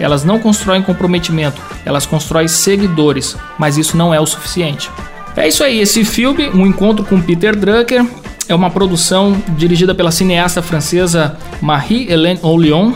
elas 0.00 0.24
não 0.24 0.38
constroem 0.38 0.82
comprometimento, 0.82 1.60
elas 1.84 2.06
constroem 2.06 2.48
seguidores, 2.48 3.36
mas 3.58 3.76
isso 3.76 3.96
não 3.96 4.12
é 4.12 4.20
o 4.20 4.26
suficiente. 4.26 4.90
É 5.36 5.46
isso 5.46 5.62
aí, 5.62 5.78
esse 5.78 6.04
filme, 6.04 6.50
Um 6.50 6.66
Encontro 6.66 7.04
com 7.04 7.20
Peter 7.20 7.54
Drucker, 7.54 8.04
é 8.48 8.54
uma 8.54 8.70
produção 8.70 9.40
dirigida 9.50 9.94
pela 9.94 10.10
cineasta 10.10 10.60
francesa 10.60 11.36
Marie-Hélène 11.60 12.40
Olion, 12.42 12.92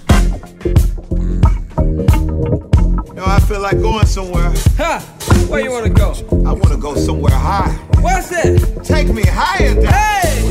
I 3.39 3.41
feel 3.41 3.61
like 3.61 3.81
going 3.81 4.07
somewhere. 4.07 4.53
Huh? 4.77 5.01
Where 5.49 5.63
you 5.63 5.71
wanna 5.71 5.91
go? 5.91 6.13
I 6.47 6.53
wanna 6.53 6.77
go 6.77 6.97
somewhere 6.97 7.35
high. 7.35 7.71
What's 8.01 8.31
that? 8.31 8.85
Take 8.85 9.13
me 9.13 9.23
higher. 9.23 9.75
Down. 9.75 9.93
Hey! 9.93 10.51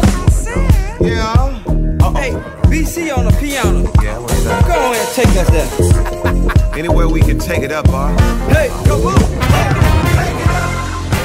Yeah. 1.02 1.34
Uh-oh. 1.34 2.14
Hey, 2.14 2.32
BC 2.70 3.16
on 3.16 3.26
the 3.26 3.36
piano. 3.40 3.92
Yeah, 4.02 4.20
what's 4.20 4.44
that? 4.44 4.66
Go 4.66 4.92
ahead 4.92 5.06
and 5.06 5.16
take 5.16 5.36
us 5.36 5.50
there. 5.50 6.80
Anywhere 6.80 7.10
we 7.10 7.22
can 7.22 7.40
take 7.40 7.64
it 7.64 7.72
up, 7.72 7.88
bar. 7.88 8.12
Hey, 8.50 8.70
come 8.86 9.08
on. 9.08 9.77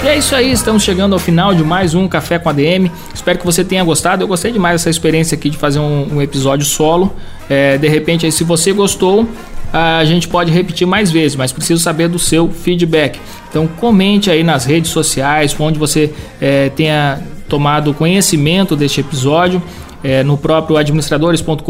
E 0.03 0.09
é 0.09 0.19
isso 0.19 0.35
aí, 0.35 0.51
estamos 0.51 0.83
chegando 0.83 1.13
ao 1.13 1.19
final 1.21 1.55
de 1.55 1.63
mais 1.63 1.95
um 1.95 2.09
Café 2.09 2.37
com 2.37 2.49
ADM. 2.49 2.91
Espero 3.15 3.39
que 3.39 3.47
você 3.47 3.63
tenha 3.63 3.85
gostado. 3.85 4.25
Eu 4.25 4.27
gostei 4.27 4.51
demais 4.51 4.81
dessa 4.81 4.91
experiência 4.91 5.37
aqui 5.37 5.49
de 5.49 5.57
fazer 5.57 5.79
um, 5.79 6.17
um 6.17 6.21
episódio 6.21 6.67
solo. 6.67 7.15
É, 7.49 7.79
de 7.79 7.87
repente, 7.87 8.27
aí, 8.27 8.33
se 8.33 8.43
você 8.43 8.73
gostou, 8.73 9.29
a 9.73 10.05
gente 10.05 10.27
pode 10.27 10.51
repetir 10.51 10.89
mais 10.89 11.13
vezes, 11.13 11.37
mas 11.37 11.53
preciso 11.53 11.81
saber 11.81 12.09
do 12.09 12.19
seu 12.19 12.51
feedback. 12.51 13.21
Então 13.49 13.69
comente 13.69 14.29
aí 14.29 14.43
nas 14.43 14.65
redes 14.65 14.91
sociais, 14.91 15.55
onde 15.59 15.79
você 15.79 16.13
é, 16.41 16.69
tenha 16.71 17.21
tomado 17.49 17.95
conhecimento 17.95 18.75
deste 18.75 19.01
episódio, 19.01 19.63
é, 20.03 20.25
no 20.25 20.37
próprio 20.37 20.77
administradores.com.br 20.77 21.63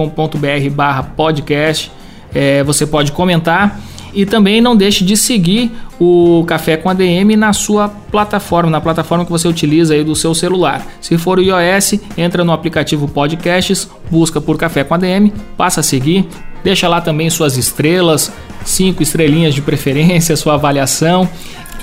podcast. 1.15 1.93
É, 2.35 2.65
você 2.65 2.87
pode 2.87 3.13
comentar 3.13 3.79
e 4.13 4.27
também 4.27 4.61
não 4.61 4.77
deixe 4.77 5.05
de 5.05 5.17
seguir 5.17 5.71
o 5.99 6.45
Café 6.47 6.77
com 6.77 6.89
ADM 6.89 7.37
na 7.37 7.53
sua 7.53 7.89
plataforma, 7.89 8.71
na 8.71 8.81
plataforma 8.81 9.25
que 9.25 9.31
você 9.31 9.49
utiliza 9.49 9.95
aí 9.95 10.05
do 10.05 10.15
seu 10.15 10.35
celular. 10.35 10.87
Se 11.01 11.17
for 11.17 11.39
o 11.39 11.43
iOS, 11.43 11.95
entra 12.17 12.45
no 12.45 12.53
aplicativo 12.53 13.09
Podcasts, 13.09 13.89
busca 14.11 14.41
por 14.41 14.59
Café 14.59 14.85
com 14.85 14.95
ADM, 14.95 15.31
passa 15.57 15.81
a 15.81 15.83
seguir, 15.83 16.29
Deixa 16.65 16.87
lá 16.89 17.01
também 17.01 17.29
suas 17.29 17.57
estrelas, 17.57 18.33
cinco 18.65 19.03
estrelinhas 19.03 19.55
de 19.55 19.61
preferência, 19.61 20.37
sua 20.37 20.55
avaliação. 20.55 21.29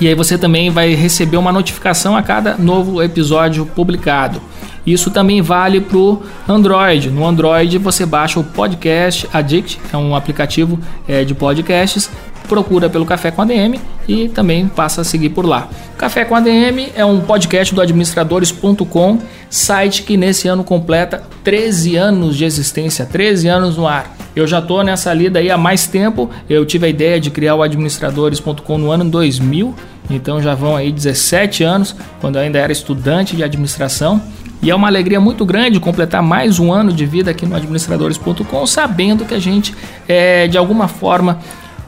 E 0.00 0.08
aí 0.08 0.14
você 0.14 0.38
também 0.38 0.70
vai 0.70 0.94
receber 0.94 1.36
uma 1.36 1.52
notificação 1.52 2.16
a 2.16 2.22
cada 2.22 2.56
novo 2.56 3.02
episódio 3.02 3.66
publicado. 3.66 4.40
Isso 4.86 5.10
também 5.10 5.42
vale 5.42 5.80
para 5.80 5.98
o 5.98 6.22
Android. 6.48 7.10
No 7.10 7.26
Android 7.26 7.78
você 7.78 8.06
baixa 8.06 8.40
o 8.40 8.44
Podcast 8.44 9.28
Addict, 9.32 9.78
é 9.92 9.96
um 9.96 10.14
aplicativo 10.14 10.78
é, 11.06 11.24
de 11.24 11.34
podcasts. 11.34 12.10
Procura 12.48 12.90
pelo 12.90 13.06
Café 13.06 13.30
com 13.30 13.42
ADM 13.42 13.78
e 14.08 14.28
também 14.28 14.66
passa 14.66 15.02
a 15.02 15.04
seguir 15.04 15.28
por 15.28 15.46
lá. 15.46 15.68
Café 15.96 16.24
com 16.24 16.34
ADM 16.34 16.90
é 16.96 17.04
um 17.04 17.20
podcast 17.20 17.72
do 17.72 17.80
administradores.com, 17.80 19.18
site 19.48 20.02
que 20.02 20.16
nesse 20.16 20.48
ano 20.48 20.64
completa 20.64 21.22
13 21.44 21.96
anos 21.96 22.36
de 22.36 22.44
existência, 22.44 23.06
13 23.06 23.46
anos 23.46 23.76
no 23.76 23.86
ar. 23.86 24.16
Eu 24.34 24.46
já 24.46 24.58
estou 24.58 24.82
nessa 24.82 25.12
lida 25.12 25.38
aí 25.38 25.50
há 25.50 25.58
mais 25.58 25.86
tempo. 25.86 26.30
Eu 26.48 26.64
tive 26.64 26.86
a 26.86 26.88
ideia 26.88 27.20
de 27.20 27.30
criar 27.30 27.54
o 27.54 27.62
administradores.com 27.62 28.78
no 28.78 28.90
ano 28.90 29.04
2000, 29.04 29.74
então 30.08 30.40
já 30.42 30.54
vão 30.54 30.76
aí 30.76 30.90
17 30.90 31.62
anos, 31.62 31.94
quando 32.20 32.36
eu 32.36 32.42
ainda 32.42 32.58
era 32.58 32.72
estudante 32.72 33.36
de 33.36 33.44
administração. 33.44 34.20
E 34.62 34.70
é 34.70 34.74
uma 34.74 34.88
alegria 34.88 35.18
muito 35.18 35.46
grande 35.46 35.80
completar 35.80 36.22
mais 36.22 36.58
um 36.58 36.70
ano 36.70 36.92
de 36.92 37.06
vida 37.06 37.30
aqui 37.30 37.46
no 37.46 37.56
administradores.com, 37.56 38.66
sabendo 38.66 39.24
que 39.24 39.34
a 39.34 39.38
gente, 39.38 39.74
é, 40.06 40.46
de 40.46 40.58
alguma 40.58 40.86
forma, 40.86 41.38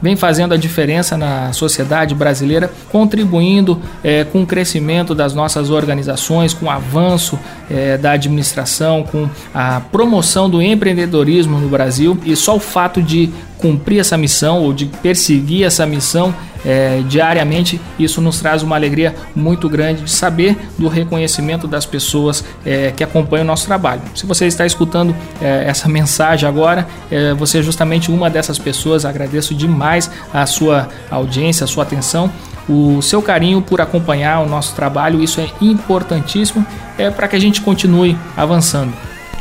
vem 0.01 0.15
fazendo 0.15 0.55
a 0.55 0.57
diferença 0.57 1.15
na 1.15 1.53
sociedade 1.53 2.15
brasileira, 2.15 2.73
contribuindo 2.91 3.79
é, 4.03 4.23
com 4.23 4.41
o 4.41 4.45
crescimento 4.45 5.13
das 5.13 5.35
nossas 5.35 5.69
organizações, 5.69 6.51
com 6.51 6.65
o 6.65 6.69
avanço 6.69 7.37
é, 7.69 7.95
da 7.95 8.13
administração, 8.13 9.03
com 9.03 9.29
a 9.53 9.79
promoção 9.79 10.49
do 10.49 10.59
empreendedorismo 10.59 11.59
no 11.59 11.69
Brasil. 11.69 12.19
E 12.25 12.35
só 12.35 12.55
o 12.55 12.59
fato 12.59 13.03
de 13.03 13.29
cumprir 13.59 13.99
essa 13.99 14.17
missão 14.17 14.63
ou 14.63 14.73
de 14.73 14.87
perseguir 14.87 15.63
essa 15.63 15.85
missão 15.85 16.33
é, 16.65 17.01
diariamente, 17.07 17.79
isso 17.99 18.21
nos 18.21 18.39
traz 18.39 18.63
uma 18.63 18.75
alegria 18.75 19.15
muito 19.35 19.69
grande 19.69 20.03
de 20.03 20.11
saber 20.11 20.57
do 20.77 20.87
reconhecimento 20.87 21.67
das 21.67 21.85
pessoas 21.85 22.43
é, 22.65 22.91
que 22.91 23.03
acompanham 23.03 23.43
o 23.43 23.47
nosso 23.47 23.65
trabalho. 23.65 24.01
Se 24.15 24.25
você 24.25 24.45
está 24.45 24.65
escutando 24.65 25.15
é, 25.41 25.65
essa 25.67 25.87
mensagem 25.89 26.47
agora, 26.47 26.87
é, 27.11 27.33
você 27.33 27.59
é 27.59 27.61
justamente 27.61 28.11
uma 28.11 28.29
dessas 28.29 28.57
pessoas. 28.57 29.05
Agradeço 29.05 29.53
demais 29.53 30.09
a 30.33 30.45
sua 30.45 30.89
audiência, 31.09 31.63
a 31.63 31.67
sua 31.67 31.83
atenção 31.83 32.31
o 32.67 33.01
seu 33.01 33.21
carinho 33.21 33.61
por 33.61 33.81
acompanhar 33.81 34.39
o 34.39 34.47
nosso 34.47 34.73
trabalho, 34.73 35.21
isso 35.21 35.41
é 35.41 35.49
importantíssimo 35.59 36.65
é, 36.97 37.09
para 37.09 37.27
que 37.27 37.35
a 37.35 37.39
gente 37.39 37.59
continue 37.59 38.17
avançando. 38.37 38.93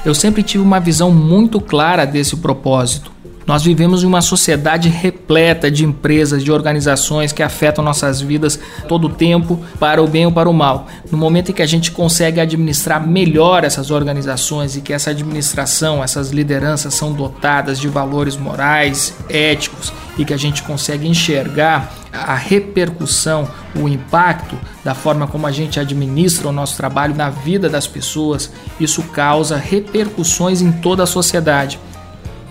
Eu 0.05 0.15
sempre 0.15 0.43
tive 0.43 0.65
uma 0.65 0.81
visão 0.81 1.13
muito 1.13 1.61
clara 1.61 2.05
desse 2.05 2.37
propósito 2.37 3.12
Nós 3.47 3.63
vivemos 3.63 4.03
em 4.03 4.07
uma 4.07 4.23
sociedade 4.23 4.89
repleta 4.89 5.71
de 5.71 5.85
empresas, 5.85 6.45
de 6.45 6.53
organizações 6.53 7.33
que 7.33 7.43
afetam 7.43 7.85
nossas 7.85 8.21
vidas 8.21 8.59
todo 8.89 9.07
o 9.07 9.11
tempo, 9.11 9.61
para 9.79 10.03
o 10.03 10.07
bem 10.07 10.27
ou 10.27 10.33
para 10.33 10.49
o 10.49 10.55
mal. 10.55 10.87
No 11.11 11.19
momento 11.19 11.51
em 11.51 11.55
que 11.55 11.63
a 11.63 11.67
gente 11.67 11.91
consegue 11.91 12.41
administrar 12.41 13.07
melhor 13.07 13.65
essas 13.65 13.91
organizações 13.91 14.77
e 14.77 14.81
que 14.81 14.93
essa 14.93 15.11
administração, 15.11 16.03
essas 16.03 16.31
lideranças 16.31 16.95
são 16.95 17.13
dotadas 17.13 17.79
de 17.81 17.89
valores 17.89 18.37
morais, 18.37 19.15
éticos 19.29 19.93
e 20.17 20.25
que 20.25 20.35
a 20.35 20.37
gente 20.37 20.63
consegue 20.63 21.09
enxergar 21.09 21.93
a 22.13 22.35
repercussão, 22.35 23.49
o 23.75 23.89
impacto 23.89 24.59
da 24.85 24.95
forma 24.95 25.27
como 25.27 25.47
a 25.47 25.51
gente 25.51 25.81
administra 25.81 26.49
o 26.49 26.53
nosso 26.53 26.77
trabalho 26.77 27.15
na 27.15 27.31
vida 27.31 27.71
das 27.71 27.87
pessoas, 27.87 28.53
isso 28.79 29.03
causa 29.05 29.57
repercussões 29.57 30.61
em 30.61 30.71
toda 30.71 31.05
a 31.05 31.07
sociedade. 31.07 31.81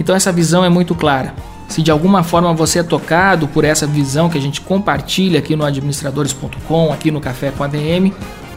Então 0.02 0.16
essa 0.16 0.32
visão 0.32 0.66
é 0.66 0.70
muito 0.70 0.96
clara. 0.96 1.36
Se 1.70 1.84
de 1.84 1.92
alguma 1.92 2.24
forma 2.24 2.52
você 2.54 2.80
é 2.80 2.84
tocado 2.84 3.48
por 3.48 3.64
essa 3.64 3.86
visão 3.86 4.30
que 4.30 4.38
a 4.38 4.42
gente 4.42 4.60
compartilha 4.60 5.38
aqui 5.38 5.56
no 5.56 5.64
administradores.com, 5.64 6.92
aqui 6.92 7.12
no 7.12 7.22
Café 7.22 7.52
com 7.52 7.64
ADM, 7.64 8.12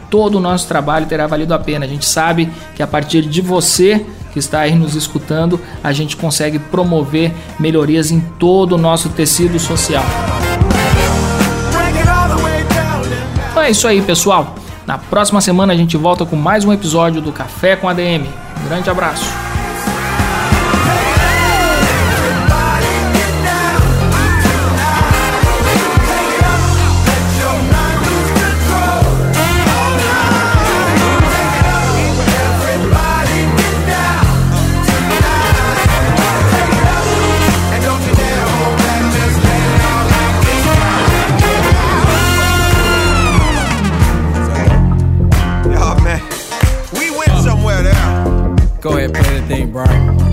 todo 0.09 0.35
o 0.35 0.39
nosso 0.39 0.67
trabalho 0.67 1.05
terá 1.05 1.27
valido 1.27 1.53
a 1.53 1.59
pena. 1.59 1.85
A 1.85 1.87
gente 1.87 2.03
sabe 2.03 2.49
que 2.75 2.81
a 2.81 2.87
partir 2.87 3.21
de 3.21 3.41
você 3.41 4.03
que 4.33 4.39
está 4.39 4.61
aí 4.61 4.75
nos 4.75 4.95
escutando, 4.95 5.61
a 5.83 5.93
gente 5.93 6.17
consegue 6.17 6.57
promover 6.57 7.31
melhorias 7.59 8.09
em 8.09 8.19
todo 8.19 8.73
o 8.73 8.77
nosso 8.77 9.09
tecido 9.09 9.59
social. 9.59 10.03
Então 13.51 13.61
é 13.61 13.69
isso 13.69 13.87
aí, 13.87 14.01
pessoal. 14.01 14.55
Na 14.87 14.97
próxima 14.97 15.39
semana 15.41 15.73
a 15.73 15.77
gente 15.77 15.95
volta 15.95 16.25
com 16.25 16.35
mais 16.35 16.65
um 16.65 16.73
episódio 16.73 17.21
do 17.21 17.31
Café 17.31 17.75
com 17.75 17.87
ADM. 17.87 18.25
Um 18.63 18.67
grande 18.67 18.89
abraço. 18.89 19.44